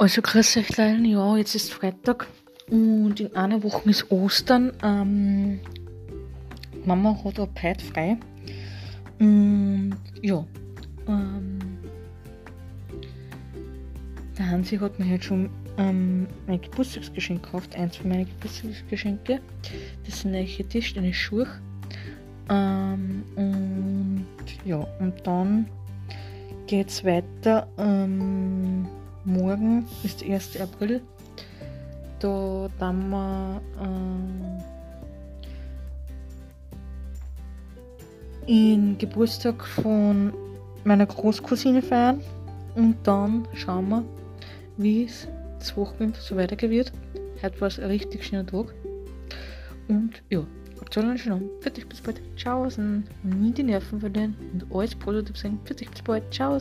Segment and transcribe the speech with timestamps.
[0.00, 2.28] Also grüß euch Leute, ja, jetzt ist Freitag
[2.70, 4.72] und in einer Woche ist Ostern.
[4.84, 5.58] Ähm,
[6.84, 8.16] Mama hat ab heute frei.
[9.18, 10.46] Und ja,
[11.08, 11.58] ähm,
[14.38, 19.40] der Hansi hat mir heute schon ähm, mein Geburtstagsgeschenk gekauft, eins von meinen Geburtstagsgeschenke.
[20.06, 21.48] Das sind neue Tisch, eine Schuhe.
[22.48, 24.26] Ähm, und
[24.64, 25.66] ja, und dann
[26.68, 27.66] geht's weiter.
[27.78, 28.86] Ähm,
[29.28, 30.60] morgen ist der 1.
[30.60, 31.00] April.
[32.18, 33.86] Da dann wir äh,
[38.48, 40.32] den Geburtstag von
[40.84, 42.20] meiner Großcousine feiern
[42.74, 44.04] und dann schauen wir,
[44.78, 46.92] wie es das Wochenende so weitergehen wird.
[47.42, 48.74] Heute war es ein richtig schöner Tag.
[49.88, 50.44] Und ja,
[50.80, 51.76] habt einen schönen Abend.
[51.76, 52.20] Dich bis bald.
[52.44, 55.58] Und nie die Nerven verlieren und alles positiv sein.
[55.68, 56.22] Dich bis bald.
[56.32, 56.58] Ciao.